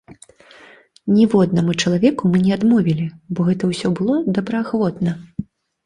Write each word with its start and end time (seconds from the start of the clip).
Ніводнаму 1.17 1.75
чалавеку 1.85 2.33
мы 2.33 2.43
не 2.47 2.51
адмовілі, 2.57 3.05
бо 3.33 3.39
гэта 3.53 3.63
ўсё 3.73 3.87
было 3.97 4.13
добраахвотна. 4.35 5.11